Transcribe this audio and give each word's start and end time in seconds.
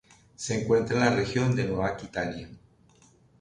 Se 0.35 0.59
encuentra 0.63 0.97
en 0.97 1.05
la 1.11 1.15
región 1.15 1.55
de 1.55 1.65
Nueva 1.65 1.89
Aquitania. 1.89 2.49